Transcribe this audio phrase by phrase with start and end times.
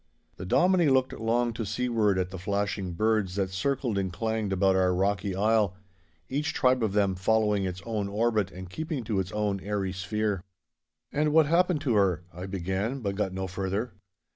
[0.37, 4.75] The Dominie looked long to seaward at the flashing birds that circled and clanged about
[4.75, 5.75] our rocky isle,
[6.27, 10.41] each tribe of them following its own orbit and keeping to its own airy sphere.
[11.11, 13.91] 'And what happened to her?' I began, but got no further.